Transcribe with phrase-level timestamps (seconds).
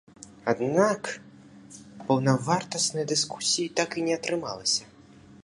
[0.51, 1.01] Аднак
[2.07, 4.83] паўнавартаснай дыскусіі так і не атрымалася.